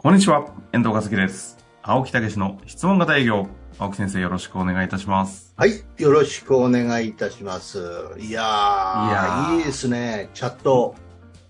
[0.00, 1.58] こんにちは、遠藤和樹です。
[1.82, 3.48] 青木武の質問型営業。
[3.80, 5.52] 青木先生よろしくお願いいたします。
[5.56, 5.72] はい。
[5.96, 7.78] よろしくお願いいたします。
[8.16, 10.30] いやー、いやーいいですね。
[10.34, 10.94] チャット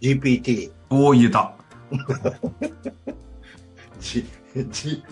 [0.01, 0.73] GPT。
[0.89, 1.53] おー、言えた。
[4.01, 4.25] G、
[4.71, 5.03] G、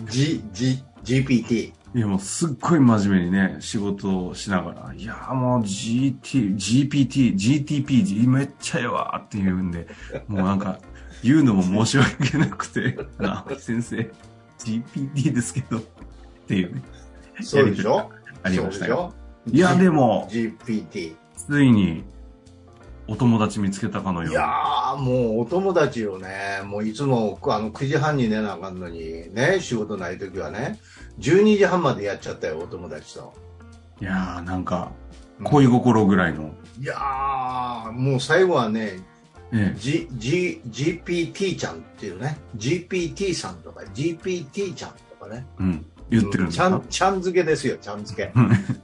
[0.51, 1.73] G、GPT。
[1.97, 9.87] いやもうすっごい真面目にね、仕事をしながら、いやーもう GT、GPT、GTP、めっちゃええわって言うんで、
[10.27, 10.77] もうなんか、
[11.23, 14.11] 言うのも申し訳なくて、 あ先生、
[14.59, 15.81] GPT ですけど、っ
[16.47, 16.83] ていうね、
[17.41, 18.11] そうでしょ？
[18.43, 19.15] ありましたよ。
[19.51, 21.15] いや、でも、GPT。
[21.35, 22.03] ついに、
[23.07, 24.31] お友達見つけたかのように。
[24.31, 30.77] いやー、もうお友達をね、もういつもあの9時半に寝なあかんのに、ね、仕事ない時はね、
[31.19, 33.33] 12時半までやっちゃったよ、お友達と。
[34.01, 34.91] いやー、なんか、
[35.43, 38.99] 恋心ぐらいの、いやー、もう最後はね、
[39.51, 45.45] え G、G、GPT ちゃんっていうね、GPT さんとか GPT ちゃんとかね。
[45.59, 48.31] え、うん、言ってるんですかちゃん、ちゃん付けですよ、ちゃん付け。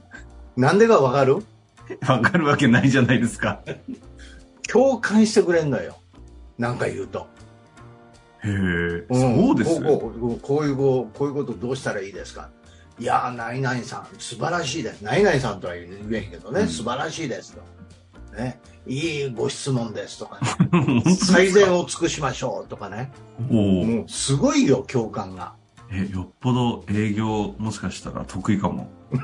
[0.56, 1.36] なんでかわかる？
[2.08, 3.60] わかるわけないじゃないですか。
[4.68, 5.96] 共感してくれんのよ。
[6.58, 7.26] なんか言うと。
[8.44, 12.50] へえ、んそうですこうこうこういうこういうことどうしたらいいですか？
[12.98, 15.02] いやー、ナイナイさん、素晴らしいです。
[15.02, 17.62] ナイナイさんとは言えへんけどね、うん素晴らしいですと。
[18.36, 23.10] ね、いいご質問ですとかね、 最善を尽くしましょうとかね。
[23.50, 23.84] おお。
[23.84, 25.54] もうすごいよ、共感が。
[25.90, 28.88] え、よっぽど営業もしかしたら得意かも。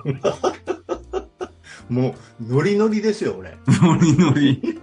[1.89, 3.57] もう、ノリノリですよ、俺。
[3.83, 4.81] ノリノリ。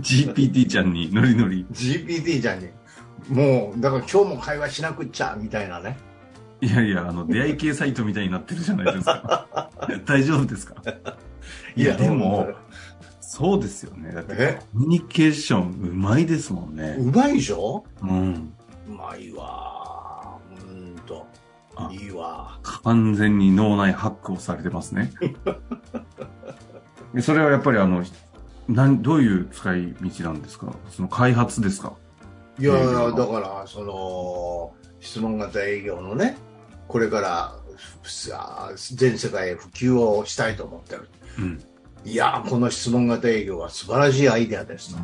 [0.00, 1.64] GPT ちゃんにノリノリ。
[1.72, 2.68] GPT ちゃんに。
[3.28, 5.96] もう、だから今日も会話しなくっちゃ、みたいなね。
[6.60, 9.70] いやいや、あの、出会い系サイトみたいになってるじゃないですか。
[10.06, 10.76] 大丈夫ですか？
[11.76, 12.48] いや、でも、
[13.20, 14.12] そうですよね。
[14.12, 16.96] だってえ、コミュニケーションうまいですもんね。
[16.98, 17.84] うまいでしょ？
[18.02, 18.52] うん。
[18.88, 20.38] うまいわ。
[20.68, 21.26] うーんと
[21.76, 21.90] あ。
[21.92, 22.58] いいわ。
[22.62, 25.10] 完全に脳内ハックをされてますね。
[27.12, 28.04] で それはやっぱりあの、
[28.68, 30.72] なんどういう使い道なんですか？
[30.90, 31.94] その開発ですか？
[32.58, 36.36] いやいや、だから、その、質問型営業のね、
[36.88, 37.54] これから、
[38.04, 41.08] さ全世界へ普及をしたいと思ってる。
[41.38, 41.62] うん。
[42.04, 45.00] いや、この質問型営業は素晴らしいアイデアですと。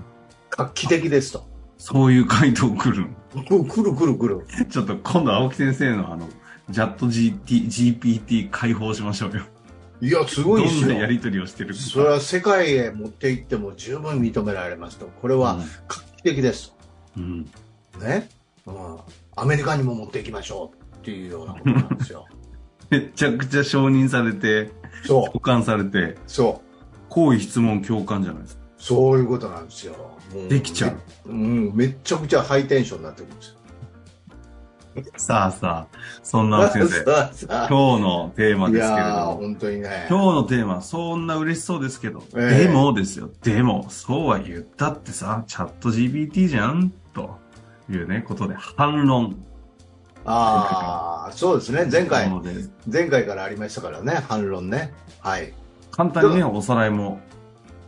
[0.50, 1.48] 画期的ですと。
[1.78, 3.06] そういう回答来る。
[3.48, 4.46] くくるくるくる。
[4.70, 6.28] ちょっと今度青木先生のあの、
[6.68, 9.42] ジャット GPT 解放しましょうよ。
[10.00, 10.88] いや、すごいですよ。
[10.88, 11.80] どんなやりとりをしてるか。
[11.80, 15.06] それは世界へ持って行っても十分認められますと。
[15.06, 16.74] これは画期的です
[17.16, 17.44] うん。
[17.92, 17.98] と。
[18.00, 18.28] ね。
[18.66, 18.98] うん。
[19.36, 22.26] アメリカにも持っていきましょうっていうようなことなんですよ。
[22.90, 24.70] めちゃくちゃ承認されて、
[25.06, 25.24] そう。
[25.26, 26.70] 共感されて、そう。
[27.08, 28.62] 好意質問共感じゃないですか。
[28.78, 29.94] そういうことなんですよ。
[30.34, 31.32] もできちゃう。
[31.32, 31.36] めう
[31.72, 33.60] ん、めっちゃくちゃハイテンションになってくるんですよ。
[35.16, 37.04] さあさあ、そんな先生。
[37.04, 39.36] さあさあ今日のテーマいですけれども。
[39.36, 40.06] 本当にね。
[40.08, 47.38] 今日のテーマ、そんな嬉しそうですけど、ええでもですよ、でも、そうは言ったってさ、チャット GPT じゃんと
[47.88, 49.44] いうね、ことで反論。
[50.24, 51.88] ああ、そうですね。
[51.90, 52.30] 前回
[52.86, 54.92] 前回からありましたからね、反論ね。
[55.20, 55.54] はい。
[55.90, 57.20] 簡単にね、おさらいも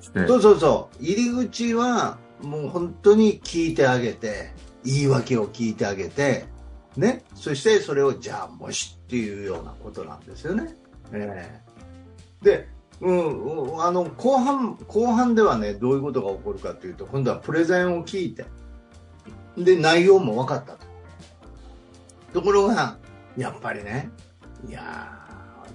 [0.00, 1.02] して、そうそうそう。
[1.02, 4.52] 入り口は、もう本当に聞いてあげて、
[4.84, 6.46] 言い訳を聞いてあげて、
[6.96, 7.24] ね。
[7.34, 10.76] そしてそれを、じゃあ、もしっていうようなことなんですよね。
[11.12, 11.72] ええ
[12.42, 12.68] で、
[13.00, 18.44] うん、うんあの、後半、後半ではね、どういうことが起こるかというと、今度はプレゼンを聞いて、
[19.56, 20.86] で、内容も分かったと。
[22.32, 22.96] ところが、
[23.36, 24.10] やっぱりね、
[24.68, 25.18] いや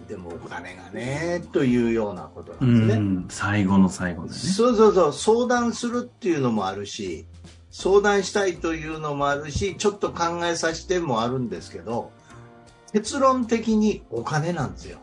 [0.05, 2.99] ー、でもお金がね、というようなことうなんですね。
[2.99, 4.35] ん、最後の最後でね。
[4.35, 7.25] そうそうそう、相談するっていうのもあるし、
[7.71, 12.11] 相談したいというのもあるし、ちょっと考えさせてもあるんですけど、
[12.93, 14.99] 結論的にお金なんですよ。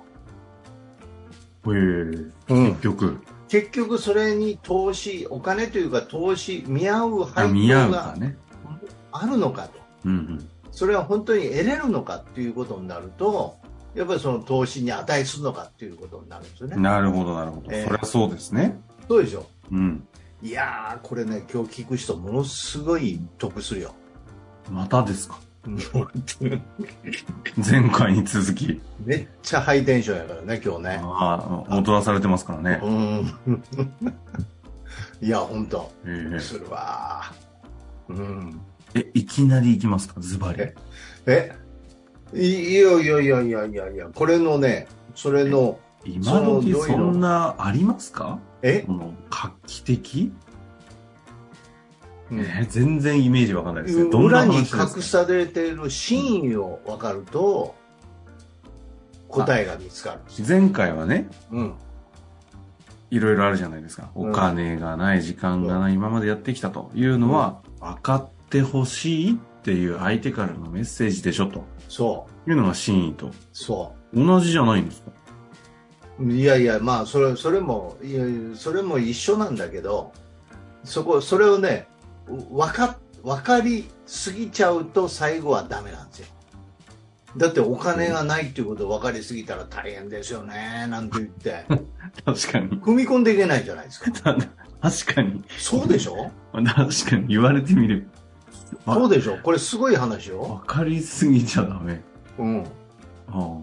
[1.66, 3.18] へえ結局、
[3.48, 8.36] 結局それに投資、お金というか投資、見合うあ配見合当がうかね。
[9.14, 9.78] あるのかと。
[10.04, 13.56] うんそれは本当に得れるのかっていうことになると、
[13.94, 16.74] やっぱりその投資に値するのかっていうことになるんですよね。
[16.76, 16.82] うん。
[16.82, 17.68] なるほど、なるほど。
[17.70, 18.76] ええそりゃそうですね。
[19.06, 19.46] そうでしょ。
[19.70, 20.04] うん。
[20.42, 23.94] いやー、これね、今日聞く人ものすごい得するよ。
[24.68, 25.38] またですか？
[27.56, 28.80] 前回に続き。
[29.04, 31.00] めっちゃハイテンションやからね、今日ね。
[31.02, 32.80] ああ、踊らされてますからね。
[32.82, 33.62] うん。
[35.22, 37.22] いや、本当ええするわ。
[38.08, 38.60] うん。
[38.94, 40.20] え、いきなり行きますか？
[40.20, 40.62] ズバリ。
[41.26, 41.52] え
[42.32, 48.38] いいやいやいやいやいやいや、これのね、それの、今時そんなありますか？
[48.62, 48.80] え？
[48.86, 50.32] この画期的？
[52.30, 54.10] ううんえー全然イメージわかんないですね。
[54.10, 57.74] ど裏に隠されている真意を分かると
[59.28, 60.20] 答えが見つかる。
[60.46, 61.74] 前回はね、うん。
[63.10, 64.10] いろいろあるじゃないですか。
[64.14, 72.50] うんお金がない、時間がない、今までやってきたというのは、分かってほしいっていう相手からのメッセージでしょ、とそう。
[72.50, 73.30] いうのが真意と。
[73.52, 75.10] そ同じじゃないんですか？
[76.20, 76.30] う。
[76.32, 80.12] いやいや、まあ、それ、それも、いやいやそれも一緒なんだけど、
[80.84, 81.86] そこ、それをね、
[82.50, 86.26] わか、わかりすぎちゃうと最後はダメなんですよ。
[87.36, 91.64] だってお金がないっていうことを分かりすぎたら大変ですよね、なんて言って、
[92.24, 92.80] 確かに。
[92.80, 94.12] 踏み込んでいけないじゃないですか。
[94.80, 95.42] 確かに。
[95.58, 96.30] そうでしょ？
[96.52, 98.06] 確かに言われてみる。
[98.86, 99.38] あそうでしょ？
[99.42, 100.60] これすごい話よ。
[100.64, 102.02] 分かりすぎちゃダメ。
[102.38, 102.64] うん。
[103.28, 103.60] あ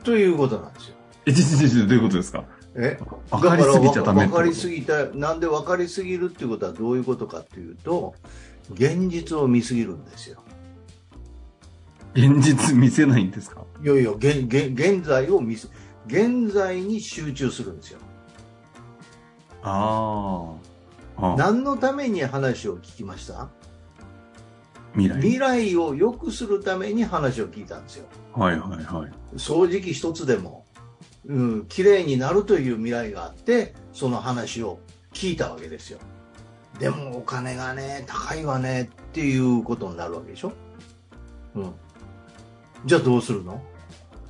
[0.00, 0.94] あということなんですよ。
[1.26, 2.44] え、ちょちょちょどういうことですか？
[2.74, 2.98] え？
[3.30, 4.42] 分かりすぎちゃダメってこと？
[4.42, 8.14] だから分かりすぎた、なんで分かりすぎるっていうことはどういうことかっていうと、
[8.72, 10.38] 現実を見すぎるんですよ。
[12.14, 13.64] 現実見せないんですか？
[13.82, 15.70] いやいや、現現現在を見す、
[16.06, 17.98] 現在に集中するんですよ。
[19.62, 20.52] あ
[21.18, 23.48] あ何のために話を聞きました？
[24.94, 25.20] 未来。
[25.20, 28.06] 未来を良くするために話を聞いたんですよ。
[28.32, 29.10] はいはいはい。
[29.36, 30.64] 掃除機一つでも、
[31.26, 34.80] うん、綺麗になるという未来があって、その話を
[35.12, 35.98] 聞いたわけですよ。
[36.78, 40.52] でもお金がね、高いわねっていうことになるわけでしょ。
[41.54, 41.72] うん。
[42.86, 43.62] じゃあどうするの？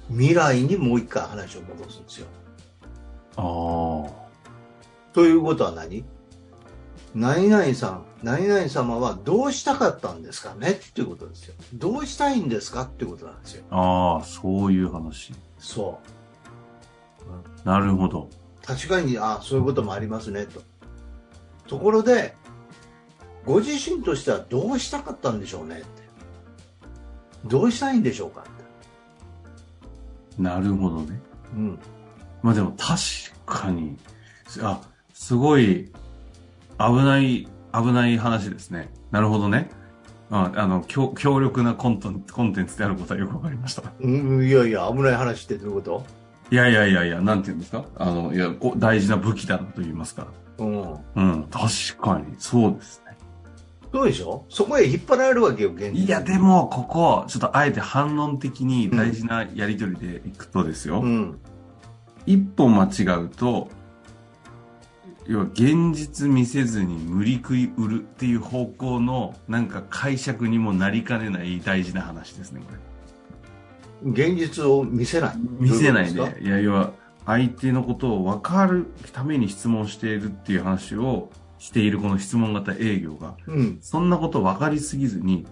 [0.09, 2.27] 未来にもう一回話を戻すんですよ。
[3.37, 4.13] ああ。
[5.13, 6.05] ということは何？
[7.15, 10.71] 何々さん、何々様はどうしたかったんですかね？
[10.71, 11.55] っていうことですよ。
[11.75, 13.65] どうしたいんですかっていうことなんですよ。
[13.71, 15.35] ああ、そういう話。
[15.59, 16.01] そ
[17.65, 17.69] う。
[17.69, 18.31] なるほど。
[18.65, 20.63] 確かに、あそういうこともありますね、と。
[21.69, 22.35] ところで、
[23.45, 25.87] ご自身としてはどうしたかったんでしょうねって。
[27.45, 28.45] どうしたいんでしょうかっ
[30.37, 30.43] て。
[30.43, 31.21] なるほどね。
[31.55, 31.79] うん。
[32.41, 33.01] まあでも確
[33.45, 33.99] かに、
[34.63, 34.81] あ、
[35.13, 35.93] すごい
[36.89, 38.91] 危ない、危ない話ですね。
[39.11, 39.71] なるほどね。
[40.31, 43.83] ああの強、強力なコントンコンテンツであることはよくわかりました。
[44.01, 46.07] うん、いやいや、危ない話ってどういうこと？
[46.51, 47.85] いやいやいやいや、なんて言うんですか？
[47.97, 50.27] あの、いや、こ大事な武器だなと言いますか。
[50.59, 50.95] うん。
[51.15, 53.17] うん、確かに、そうですね。
[53.93, 54.47] そうでしょ？
[54.49, 61.01] そこへ引っ張られるわけよ、現実にいや、でも、ここ、ちょっとあえて反論的に大事なやりとりでいくとですよ。
[61.03, 61.39] うん。
[62.25, 63.69] 一歩間違うと、
[65.27, 72.79] 要は現実見せずに無理食い売るっていう方向のなんか解釈にもなりかねない大事な話ですね、これ。
[74.05, 75.37] 現実を見せない。
[75.59, 76.93] 見せないどういや、要は
[77.25, 83.79] 相手のことを分かるために質問しているっていう話をしているこの質問型営業が、うん。
[83.81, 85.47] そんなこと分かりすぎずに、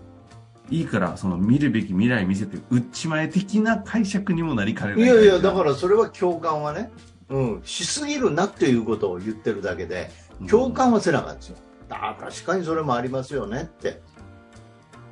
[0.68, 5.02] いいから、その見るべき未来見せて売っちまえ的な解釈にもなりかねない。
[5.04, 6.90] いやいや、だからそれは共感はね、
[7.30, 10.10] うん、しすぎるなっていうことを言ってるだけで、
[10.40, 11.56] うん共感はせなかったんですよ。
[11.90, 14.00] ああ、確かにそれもありますよねって。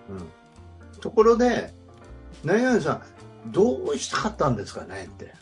[0.08, 1.00] うん。
[1.00, 1.74] ところで、
[2.42, 3.02] 何々さん、
[3.52, 5.34] どうしたかったんですかねって。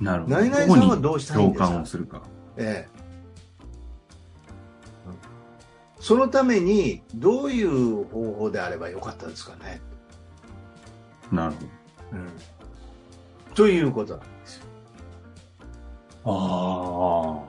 [0.00, 0.36] なるほど。
[0.36, 1.68] 何々さんはどうしたいん共ですか？
[1.68, 2.22] 感をするか。
[2.56, 3.00] ええ。
[5.06, 5.14] うん
[6.02, 9.80] そのために、どういう方法であればよかったですかね。
[11.32, 11.66] なるほど。
[12.12, 12.28] うん。
[13.54, 14.39] ということなんですよ。
[16.24, 17.40] あ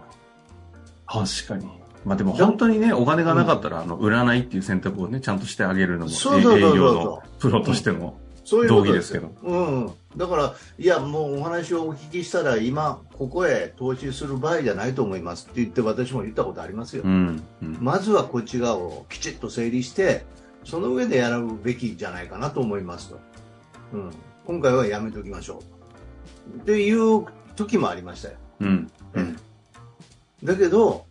[1.08, 1.22] あ。
[1.26, 1.82] 確かに。
[2.06, 8.20] まあでも本当にね、お金がなかったら、あの、売らないっていう選択をね、ちゃんとしてあげるのも、そうそうそうそう営業のプロとしても。
[8.44, 9.92] そういうこと同義ですけどうん。
[10.18, 17.04] だから、いや、もうお話をお聞きしたら、今、ここへ投資する場合じゃないと思いますって言って、私も言ったことありますよ。
[17.06, 17.44] うん。
[17.62, 17.78] うん。
[17.80, 20.26] まずはこっち側をきちっと整理して、
[20.66, 23.20] その上でやるべきじゃないかなと思いますと。
[23.94, 24.12] うん。
[24.46, 25.62] 今回はやめときましょ
[26.58, 26.62] う。
[26.62, 27.26] っていう
[27.56, 28.36] 時もありましたよ。
[28.62, 28.92] うん。
[29.14, 29.38] うん。
[30.44, 31.06] だけど、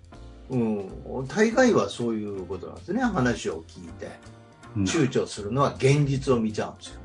[0.49, 3.03] うん、大概はそういうことなんですね。
[3.03, 4.11] 話を聞いて。
[4.79, 7.01] 躊躇するのは現実を見ちゃうんですよ。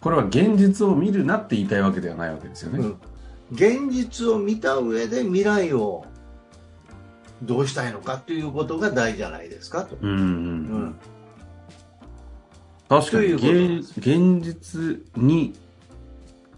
[0.00, 2.80] これは現実を見るなって言いたいわけではないわけですよね。
[2.80, 2.98] うん、
[3.52, 6.04] 現実を見た上で未来を
[7.42, 9.96] どうしたいのかということが大事じゃないですかと。
[10.00, 10.10] うん。
[10.10, 10.16] うん。
[10.16, 10.96] ううんん、
[12.88, 15.54] 確かに現実に、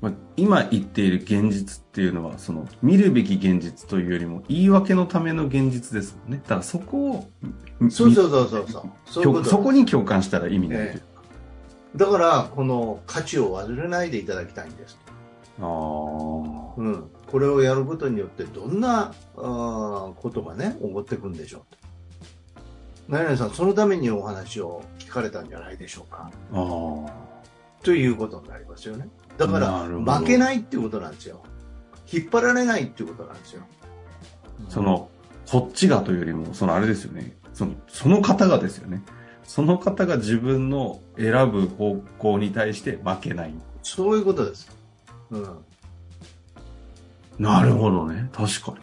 [0.05, 7.31] まあ、今言っている現実っていうのはその見るべき現実というよりも言い訳のための現実ですもんねだからそこを
[7.81, 8.67] みそうそうそうそう
[9.07, 9.45] そう。
[9.47, 11.03] そこに共感したら意味ないという
[11.95, 14.99] えだから、この価値を忘れないでいただきたいんです。
[15.59, 21.63] ああうん、これをやることによってどんなあーことがね、起こってくるんでしょう
[23.09, 26.31] 何々さん、そのためにお話を聞かれたんじゃないでしょうか。
[26.53, 27.85] ああ。
[27.85, 29.09] ということになりますよね。
[29.37, 31.43] だから、負けないっていうことなんですよ。
[32.13, 33.63] 引っ張られないっていうことなんですよ。
[34.69, 35.09] その、
[35.51, 37.37] こっちがというよりも、そのあれですよね。
[37.53, 39.03] その、その方がですよね。
[39.45, 43.55] その方が自分の選ぶ方向に対して負けない。
[43.83, 44.71] そういうことです。
[45.31, 45.49] うん。
[47.39, 48.31] なるほどね。
[48.33, 48.75] 確か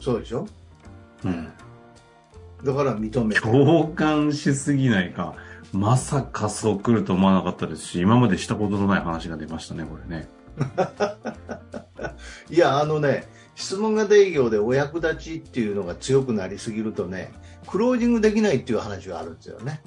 [0.00, 0.46] そうでしょ？
[1.24, 1.30] に。
[1.30, 1.48] うん。
[2.64, 3.40] だから認めて。
[3.40, 5.34] 共感しすぎないか。
[5.72, 10.28] まさかそう来ると思わなかったですし、今までしたことのない話が出ましたね、これね。
[12.50, 17.32] いや、あのね、質問型営業でお役立ちっていうのが強くなりすぎるとね、
[17.66, 19.80] クロージングできないっていう話があるんですよね。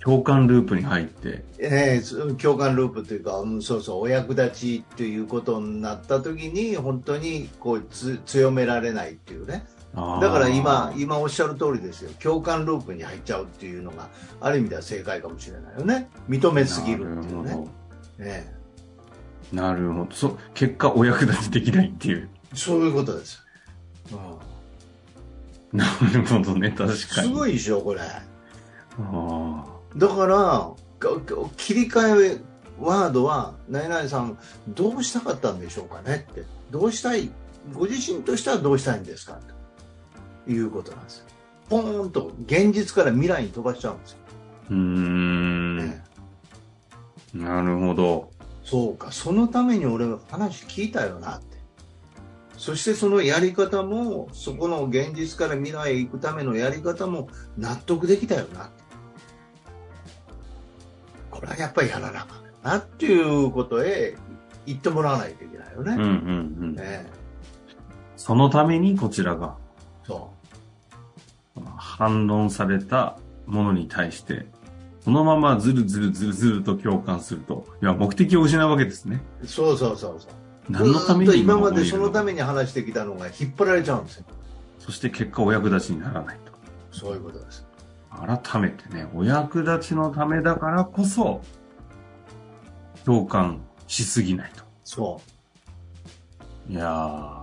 [0.00, 9.64] 共感ループに入って、えー共感ループというか、うんそうそう、お役立ちっていうことになった時に、本当にこうつ強められないっていうね。
[9.94, 12.10] だから今、今おっしゃる通りですよ。
[12.20, 14.08] 共感ループに入っちゃうっていうのが、
[14.40, 16.08] ある意味では正解かもしれないよね。
[16.28, 17.68] 認めすぎるっていうねなるほ。
[18.20, 18.54] え
[19.52, 19.56] ど。
[19.62, 20.10] なるほど。
[20.12, 22.28] そ結果、お役立ちできないっていう。
[22.52, 23.42] えそういうことです。
[24.12, 24.18] うん
[25.70, 27.28] なるほどね、確かに。
[27.28, 28.00] すごいでしょ、これ。
[28.00, 29.64] あ
[29.96, 30.70] だから、
[31.56, 32.40] 切り替え
[32.80, 36.44] ワードは、何々さん、どうしたかったんでしょうかねって。
[36.70, 37.30] どうしたい？
[37.74, 39.57] ご自身としてはどうしたいんですかと
[40.48, 41.24] いうことなんですよ。
[41.68, 44.18] ポーンと現実から未来に飛ばしちゃうんですよ。
[44.70, 45.76] ーうーん。
[45.78, 46.04] ね
[47.34, 48.30] なるほど。
[48.64, 51.58] そうか、そのために俺は話聞いたよなって。
[52.56, 58.82] そしてそのやり方も、そこの現実から未来へ行くためのやり方も納得できたよなって。
[61.30, 64.16] これはやっぱりやらなあかんなっていうことへ
[64.66, 66.00] 言ってもらわないといけないようんうんね。
[66.00, 66.04] う
[66.66, 66.74] ん。
[66.74, 67.06] ね
[68.16, 69.56] そのためにこちらが
[70.04, 70.30] そ
[71.98, 74.46] 反論されたものに対して、
[75.00, 79.20] そのままずるずるずるずると共感すると、いや、目的を失うわけですね。
[79.42, 79.46] う。
[79.48, 80.30] そうそうそうそう。
[80.70, 84.24] 何のために今までそのためめに話してきたのが引っ張られちゃうんですよ。
[84.78, 86.52] そして結果お役立ちにならないと。
[86.92, 87.66] そういうことです。
[88.10, 91.40] 改めてね、お役立ちのためだからこそ、
[93.04, 94.62] 共感しすぎないと。
[94.84, 95.20] そ
[96.68, 96.72] う。
[96.72, 97.37] いやー、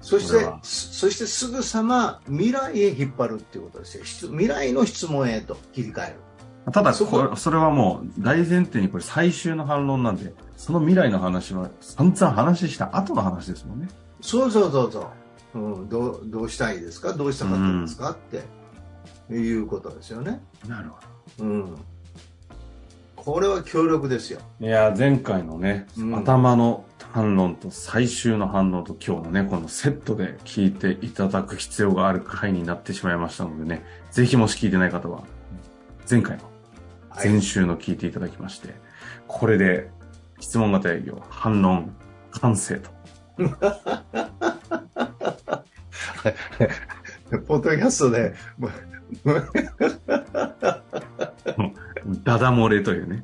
[0.00, 4.04] そしてそそしてすぐさま未来へ引っ張るっていうことですよ。
[4.04, 6.72] 質未来の質問へと切り替える。
[6.72, 13.88] ただそこそれはもう大前提にこれ最終の反論なんで、その未来の話は散々話した後の話ですもんね。
[14.20, 15.10] そうそうそうそ
[15.54, 15.58] う。
[15.58, 17.14] うん、どうどうしたいですか？
[17.14, 20.42] どうしたかったんですか、っていうことですよね。
[20.68, 21.76] なるほうん。
[23.16, 24.40] これは協力ですよ。
[24.60, 24.66] ど。
[24.66, 35.22] いやー、前回のね、うん頭の反論と最終の反論と今日のね、このセットで聞いていただく必要がある回になってしまいましたのでね、ぜひもし聞いてない方は、
[36.08, 36.44] 前回の
[37.10, 38.74] はい前週の聞いていただきまして、
[39.26, 39.90] これで
[40.40, 41.94] 質問型営業、反論、
[42.30, 42.90] 完成と。
[47.46, 48.34] ポッドキャストで、
[51.56, 51.72] もう
[52.24, 53.22] ダダ漏れというね。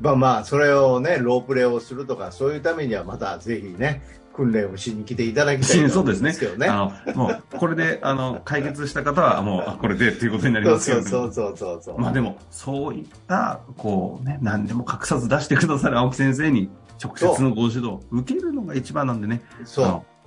[0.00, 4.02] まあまあ、それをね、ロープレイをするとか、そういうためにはまたぜひね、
[4.38, 6.32] 訓練をしに来ていただきたいと そうですね。
[6.68, 12.00] あの、もう、これで、あの、解決した方は、もう、あ、これでっていうことになりますけど、そうそうそうそうそう。
[12.00, 16.70] まあでも、そういった、こうね、何でも隠さず出してくださる青木先生に、
[17.02, 19.40] 直接のご指導を受けるのが一番なんでね。
[19.64, 20.18] そう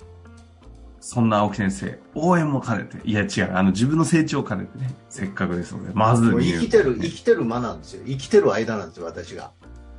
[1.02, 8.04] そんな青木先生、応援も兼ねて、いや違う、あの、自分の成長を兼ねてね、せっかくですので、まず生きてる、生きてる間なんですよ。
[8.06, 9.50] 生きてる間なんですよ、私が。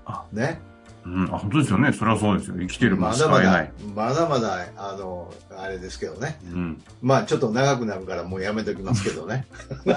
[0.06, 0.62] あね。
[1.06, 1.92] うん、あ、本当ですよね。
[1.92, 2.56] それはそうですよ。
[2.58, 6.40] 生きてるまだまだまだまだ、あの、あれですけどね。
[6.46, 6.82] うん。
[7.02, 9.46] まあちょっと長くなるからもうやめときますけどね。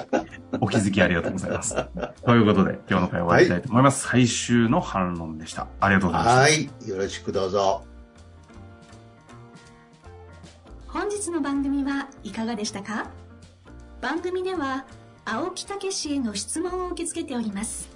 [0.60, 1.76] お気づきありがとうございます。
[2.24, 4.08] ということで、今日の会終わりたいと思います。
[4.08, 5.68] 最終の反論でした。
[5.80, 6.40] ありがとうございました。
[6.40, 6.88] はい。
[6.88, 7.84] よろしくどうぞ。
[10.88, 13.10] 本日の番組はいかがでしたか？
[14.00, 14.86] 番組では
[15.24, 17.95] 青木武氏への質問を受け付けております